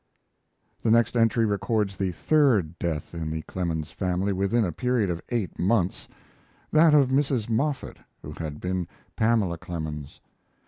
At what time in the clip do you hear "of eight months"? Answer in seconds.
5.11-6.07